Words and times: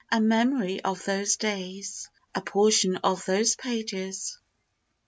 a 0.11 0.19
memory 0.19 0.81
of 0.83 1.05
those 1.05 1.35
days, 1.37 2.09
A 2.33 2.41
portion 2.41 2.95
of 3.03 3.23
those 3.25 3.55
pages. 3.55 4.39